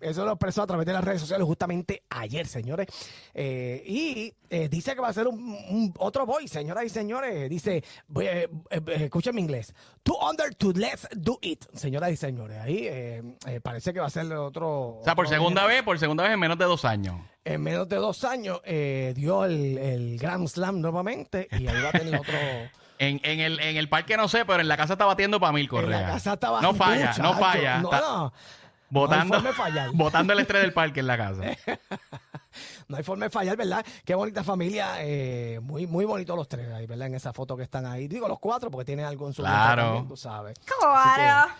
Eso 0.00 0.24
lo 0.24 0.32
expresó 0.32 0.62
a 0.62 0.66
través 0.66 0.84
de 0.84 0.92
las 0.92 1.04
redes 1.04 1.20
sociales 1.20 1.46
justamente 1.46 2.02
ayer, 2.10 2.44
señores. 2.46 2.88
Eh, 3.32 3.82
y 3.86 4.34
eh, 4.50 4.68
dice 4.68 4.94
que 4.96 5.00
va 5.00 5.08
a 5.08 5.12
ser 5.12 5.28
un, 5.28 5.38
un- 5.38 5.94
otro 5.98 6.26
boy, 6.26 6.48
señoras 6.48 6.84
y 6.84 6.88
señores. 6.88 7.48
Dice, 7.48 7.76
eh, 7.76 7.84
eh, 8.20 8.48
eh, 8.70 8.80
escúchame 9.04 9.40
inglés. 9.40 9.72
To 10.02 10.18
under 10.28 10.52
to 10.56 10.72
let's 10.72 11.06
do 11.14 11.38
it, 11.42 11.64
señoras 11.72 12.10
y 12.10 12.16
señores. 12.16 12.58
Ahí 12.58 13.38
parece 13.62 13.92
que 13.92 14.00
va 14.00 14.06
a 14.06 14.10
ser 14.10 14.32
otro. 14.32 14.98
O 14.98 15.04
sea, 15.04 15.14
por 15.14 15.28
segunda 15.28 15.66
vez, 15.66 15.84
por 15.84 15.98
segunda 16.00 16.24
vez 16.24 16.32
en 16.32 16.40
menos 16.40 16.58
de 16.58 16.64
dos 16.64 16.84
años. 16.84 17.14
En 17.44 17.62
menos 17.62 17.88
de 17.88 17.96
dos 17.96 18.24
años 18.24 18.60
eh, 18.64 19.12
dio 19.14 19.44
el, 19.44 19.78
el 19.78 20.18
Grand 20.18 20.48
Slam 20.48 20.80
nuevamente 20.80 21.46
y 21.52 21.68
ahí 21.68 21.80
va 21.80 21.90
a 21.90 21.92
tener 21.92 22.16
otro. 22.20 22.34
En, 22.98 23.20
en, 23.22 23.40
el, 23.40 23.60
en 23.60 23.76
el 23.76 23.88
parque 23.88 24.16
no 24.16 24.26
sé, 24.28 24.44
pero 24.44 24.60
en 24.60 24.68
la 24.68 24.76
casa 24.76 24.94
está 24.94 25.04
batiendo 25.04 25.38
para 25.38 25.52
mil 25.52 25.62
En 25.64 25.66
la 25.66 25.70
Correa. 25.70 26.06
casa 26.06 26.32
estaba 26.34 26.60
no 26.60 26.74
falla, 26.74 27.14
no 27.18 27.34
falla. 27.34 27.78
No, 27.78 27.92
Está 27.92 28.00
no. 28.00 28.32
Botando, 28.90 29.24
No 29.26 29.34
hay 29.36 29.42
forma 29.42 29.48
de 29.50 29.54
fallar. 29.54 29.90
botando 29.94 30.32
el 30.32 30.38
estrés 30.40 30.62
del 30.62 30.72
parque 30.72 31.00
en 31.00 31.06
la 31.06 31.16
casa. 31.16 31.42
No 32.88 32.96
hay 32.96 33.02
forma 33.04 33.26
de 33.26 33.30
fallar, 33.30 33.56
¿verdad? 33.56 33.84
Qué 34.04 34.14
bonita 34.14 34.42
familia, 34.42 34.94
eh, 35.00 35.60
muy 35.62 35.86
muy 35.86 36.06
bonitos 36.06 36.34
los 36.34 36.48
tres 36.48 36.72
ahí, 36.72 36.86
¿verdad? 36.86 37.08
En 37.08 37.14
esa 37.14 37.32
foto 37.34 37.54
que 37.56 37.62
están 37.62 37.84
ahí. 37.84 38.08
Digo 38.08 38.26
los 38.26 38.38
cuatro 38.38 38.70
porque 38.70 38.86
tienen 38.86 39.04
algo 39.04 39.26
en 39.28 39.34
su 39.34 39.42
Claro. 39.42 39.82
también, 39.82 40.08
tú 40.08 40.16
sabes. 40.16 40.56
Claro. 40.64 41.52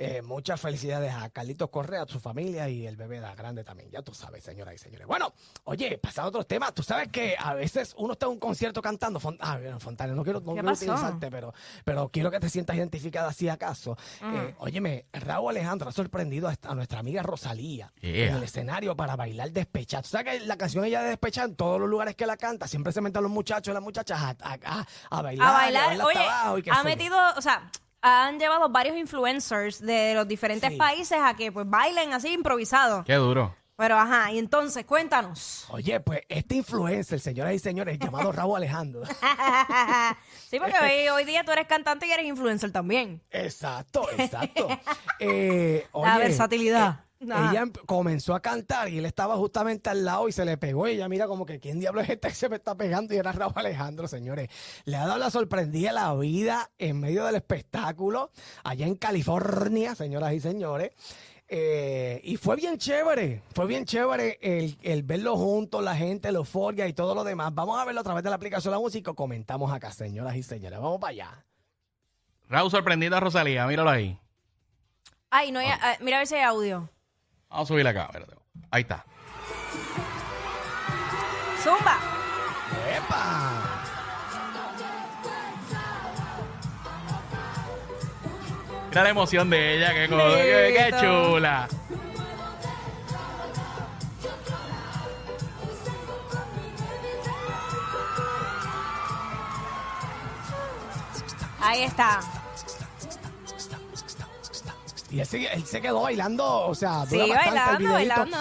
Eh, 0.00 0.22
muchas 0.22 0.60
felicidades 0.60 1.12
a 1.12 1.28
Carlitos 1.30 1.70
Correa, 1.70 2.02
a 2.02 2.06
su 2.06 2.20
familia 2.20 2.68
y 2.68 2.86
el 2.86 2.96
bebé 2.96 3.18
da 3.18 3.34
grande 3.34 3.64
también. 3.64 3.90
Ya 3.90 4.00
tú 4.00 4.14
sabes, 4.14 4.44
señoras 4.44 4.74
y 4.74 4.78
señores. 4.78 5.08
Bueno, 5.08 5.34
oye, 5.64 5.98
pasando 5.98 6.26
a 6.26 6.28
otros 6.28 6.46
temas, 6.46 6.72
tú 6.72 6.84
sabes 6.84 7.08
que 7.08 7.34
a 7.36 7.54
veces 7.54 7.96
uno 7.98 8.12
está 8.12 8.26
en 8.26 8.32
un 8.32 8.38
concierto 8.38 8.80
cantando. 8.80 9.18
Font 9.18 9.40
ah, 9.42 9.58
bueno, 9.60 9.80
Fontana, 9.80 10.14
no 10.14 10.22
quiero, 10.22 10.38
no 10.38 10.54
¿Qué 10.54 10.60
quiero 10.60 10.72
utilizarte, 10.72 11.30
pero, 11.32 11.52
pero 11.84 12.08
quiero 12.10 12.30
que 12.30 12.38
te 12.38 12.48
sientas 12.48 12.76
identificada 12.76 13.32
si 13.32 13.48
acaso. 13.48 13.96
Eh, 14.22 14.54
óyeme, 14.58 15.06
Raúl 15.12 15.50
Alejandro 15.50 15.88
ha 15.88 15.92
sorprendido 15.92 16.46
a, 16.46 16.52
esta- 16.52 16.68
a 16.70 16.74
nuestra 16.76 17.00
amiga 17.00 17.22
Rosalía 17.24 17.92
Yeah. 18.00 18.28
en 18.28 18.34
el 18.36 18.42
escenario 18.44 18.94
para 18.96 19.16
bailar 19.16 19.50
despechada. 19.50 20.02
Tú 20.04 20.10
sabes 20.10 20.38
que 20.40 20.46
la 20.46 20.56
canción 20.56 20.84
ella 20.84 21.02
de 21.02 21.08
despechada 21.08 21.48
en 21.48 21.56
todos 21.56 21.80
los 21.80 21.88
lugares 21.90 22.14
que 22.14 22.24
la 22.24 22.36
canta, 22.36 22.68
siempre 22.68 22.92
se 22.92 23.00
meten 23.00 23.20
los 23.22 23.32
muchachos 23.32 23.72
y 23.72 23.74
las 23.74 23.82
muchachas 23.82 24.20
a, 24.22 24.28
a- 24.40 24.58
a- 24.64 24.86
a 25.10 25.22
bailar. 25.22 25.48
a 25.48 25.52
bailar. 25.52 26.00
Oye, 26.06 26.18
abajo 26.20 26.58
y 26.58 26.62
qué 26.62 26.70
ha 26.70 26.84
metido, 26.84 27.16
o 27.36 27.42
sea, 27.42 27.68
han 28.02 28.38
llevado 28.38 28.68
varios 28.68 28.96
influencers 28.96 29.80
de 29.80 30.14
los 30.14 30.26
diferentes 30.28 30.70
Sí. 30.70 30.76
países 30.76 31.18
a 31.22 31.34
que 31.34 31.50
pues 31.52 31.68
bailen 31.68 32.12
así 32.12 32.32
improvisado. 32.32 33.04
Qué 33.04 33.14
duro. 33.14 33.54
Pero 33.76 33.96
ajá, 33.96 34.32
y 34.32 34.38
entonces 34.40 34.84
cuéntanos. 34.84 35.66
Oye, 35.70 36.00
pues 36.00 36.22
este 36.28 36.56
influencer, 36.56 37.20
señoras 37.20 37.54
y 37.54 37.60
señores, 37.60 37.96
llamado 38.00 38.32
Raúl 38.32 38.56
Alejandro. 38.56 39.02
sí, 40.50 40.58
porque 40.58 40.74
hoy, 40.82 41.08
hoy 41.08 41.24
día 41.24 41.44
tú 41.44 41.52
eres 41.52 41.66
cantante 41.68 42.06
y 42.06 42.10
eres 42.10 42.26
influencer 42.26 42.72
también. 42.72 43.22
Exacto, 43.30 44.08
exacto. 44.16 44.68
Eh, 45.20 45.86
La 45.94 46.18
versatilidad. 46.18 47.04
Ajá. 47.36 47.50
ella 47.50 47.62
em- 47.62 47.72
comenzó 47.86 48.34
a 48.34 48.40
cantar 48.40 48.88
y 48.88 48.98
él 48.98 49.06
estaba 49.06 49.36
justamente 49.36 49.90
al 49.90 50.04
lado 50.04 50.28
y 50.28 50.32
se 50.32 50.44
le 50.44 50.56
pegó. 50.56 50.88
Y 50.88 50.92
ella 50.92 51.08
mira 51.08 51.26
como 51.26 51.44
que 51.46 51.60
quién 51.60 51.80
diablo 51.80 52.00
es 52.00 52.08
este 52.10 52.28
que 52.28 52.34
se 52.34 52.48
me 52.48 52.56
está 52.56 52.76
pegando 52.76 53.14
y 53.14 53.18
era 53.18 53.32
Raúl 53.32 53.52
Alejandro, 53.56 54.08
señores. 54.08 54.48
Le 54.84 54.96
ha 54.96 55.06
dado 55.06 55.18
la 55.18 55.30
sorprendida 55.30 55.92
la 55.92 56.14
vida 56.14 56.70
en 56.78 57.00
medio 57.00 57.24
del 57.24 57.36
espectáculo 57.36 58.30
allá 58.64 58.86
en 58.86 58.96
California, 58.96 59.94
señoras 59.94 60.32
y 60.34 60.40
señores. 60.40 60.92
Eh, 61.50 62.20
y 62.24 62.36
fue 62.36 62.56
bien 62.56 62.76
chévere, 62.76 63.42
fue 63.54 63.66
bien 63.66 63.86
chévere 63.86 64.38
el, 64.42 64.76
el 64.82 65.02
verlo 65.02 65.34
juntos, 65.36 65.82
la 65.82 65.96
gente, 65.96 66.30
la 66.30 66.38
euforia 66.38 66.86
y 66.86 66.92
todo 66.92 67.14
lo 67.14 67.24
demás. 67.24 67.54
Vamos 67.54 67.80
a 67.80 67.86
verlo 67.86 68.02
a 68.02 68.04
través 68.04 68.22
de 68.22 68.28
la 68.28 68.36
aplicación 68.36 68.70
de 68.70 68.76
la 68.76 68.80
música. 68.82 69.14
Comentamos 69.14 69.72
acá, 69.72 69.90
señoras 69.90 70.36
y 70.36 70.42
señores. 70.42 70.78
Vamos 70.78 71.00
para 71.00 71.10
allá. 71.12 71.44
Raúl 72.50 72.70
sorprendido 72.70 73.16
a 73.16 73.20
Rosalía, 73.20 73.66
míralo 73.66 73.88
ahí. 73.90 74.18
Ay, 75.30 75.52
no 75.52 75.60
hay, 75.60 75.68
ah, 75.68 75.96
mira 76.00 76.18
a 76.18 76.20
ver 76.20 76.26
si 76.26 76.34
hay 76.34 76.42
audio. 76.42 76.90
Vamos 77.50 77.64
a 77.64 77.68
subirle 77.68 77.90
acá. 77.90 78.04
espérate. 78.06 78.34
Ahí 78.70 78.82
está. 78.82 79.04
Zumba. 81.62 81.98
¡Epa! 82.96 83.78
Mira 88.88 89.02
la 89.02 89.10
emoción 89.10 89.50
de 89.50 89.76
ella, 89.76 89.92
qué, 89.92 90.94
chula. 91.00 91.68
Ahí 101.60 101.82
está. 101.82 102.20
Y 105.10 105.20
él 105.20 105.26
se, 105.26 105.46
él 105.52 105.64
se 105.64 105.80
quedó 105.80 106.02
bailando, 106.02 106.66
o 106.66 106.74
sea, 106.74 107.06
Sí, 107.06 107.16
dura 107.18 107.24
el 107.24 107.30
bailando, 107.54 107.78
videíto. 107.78 107.92
bailando. 107.94 108.36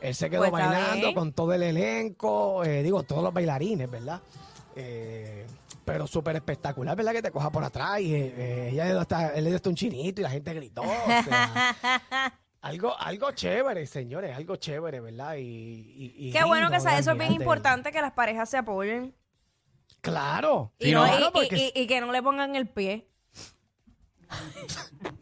Él 0.00 0.14
se 0.16 0.28
quedó 0.30 0.40
Pues 0.40 0.50
bailando 0.52 1.14
con 1.14 1.32
todo 1.32 1.52
el 1.52 1.62
elenco, 1.62 2.64
eh, 2.64 2.82
digo, 2.82 3.04
todos 3.04 3.22
los 3.22 3.32
bailarines, 3.32 3.88
¿verdad? 3.88 4.20
Eh, 4.74 5.46
pero 5.84 6.06
súper 6.08 6.34
espectacular, 6.36 6.96
¿verdad? 6.96 7.12
Que 7.12 7.22
te 7.22 7.30
coja 7.30 7.50
por 7.50 7.62
atrás 7.62 8.00
y 8.00 8.14
eh, 8.14 8.34
eh, 8.36 8.68
ella 8.72 8.84
le 8.84 8.90
dio 8.90 9.00
hasta, 9.00 9.28
él 9.28 9.44
le 9.44 9.50
dio 9.50 9.56
hasta 9.56 9.68
un 9.68 9.76
chinito 9.76 10.20
y 10.20 10.24
la 10.24 10.30
gente 10.30 10.52
gritó. 10.54 10.82
o 10.82 10.84
sea, 11.24 11.76
algo, 12.62 12.98
algo 12.98 13.30
chévere, 13.32 13.86
señores, 13.86 14.36
algo 14.36 14.56
chévere, 14.56 14.98
¿verdad? 15.00 15.36
Y, 15.36 15.40
y- 15.42 16.14
y 16.28 16.32
Qué 16.32 16.42
bueno 16.44 16.68
que 16.70 16.80
sea, 16.80 16.98
eso 16.98 17.12
es 17.12 17.18
bien 17.18 17.32
importante 17.32 17.92
que 17.92 18.00
las 18.00 18.12
parejas 18.12 18.48
se 18.50 18.56
apoyen. 18.56 19.14
Claro. 20.00 20.72
Y, 20.80 20.86
Sí, 20.86 20.92
no- 20.92 21.06
¿no? 21.06 21.06
y- 21.06 21.10
Claro, 21.16 21.26
y- 21.28 21.32
porque- 21.32 21.72
y- 21.76 21.80
y 21.82 21.86
que 21.86 22.00
no 22.00 22.10
le 22.10 22.22
pongan 22.24 22.56
el 22.56 22.68
pie. 22.68 23.06